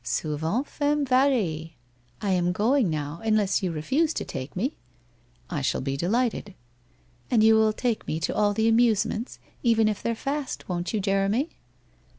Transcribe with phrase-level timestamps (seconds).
[0.19, 1.77] 'Souvent femme varie.
[2.21, 4.75] I am going now, unless you re fuse to take me.''
[5.51, 6.55] I shall be delighted.''
[7.29, 10.99] And you will take me to all the amusements, even if they're fast, won't you,
[10.99, 11.49] Jeremy